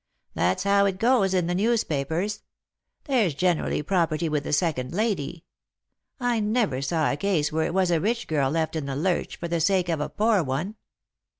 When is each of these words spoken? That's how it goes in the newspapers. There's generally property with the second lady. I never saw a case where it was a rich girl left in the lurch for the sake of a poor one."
That's 0.33 0.63
how 0.63 0.87
it 0.87 0.97
goes 0.97 1.35
in 1.35 1.45
the 1.45 1.53
newspapers. 1.53 2.41
There's 3.03 3.35
generally 3.35 3.83
property 3.83 4.29
with 4.29 4.45
the 4.45 4.51
second 4.51 4.93
lady. 4.93 5.45
I 6.19 6.39
never 6.39 6.81
saw 6.81 7.11
a 7.11 7.15
case 7.15 7.51
where 7.51 7.67
it 7.67 7.73
was 7.75 7.91
a 7.91 8.01
rich 8.01 8.25
girl 8.27 8.49
left 8.49 8.75
in 8.75 8.87
the 8.87 8.95
lurch 8.95 9.35
for 9.35 9.47
the 9.47 9.59
sake 9.61 9.89
of 9.89 10.01
a 10.01 10.09
poor 10.09 10.41
one." 10.41 10.73